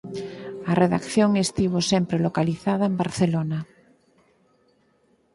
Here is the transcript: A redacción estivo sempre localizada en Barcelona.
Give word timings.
A 0.69 0.73
redacción 0.81 1.29
estivo 1.45 1.79
sempre 1.91 2.17
localizada 2.25 2.83
en 2.89 2.95
Barcelona. 3.01 3.59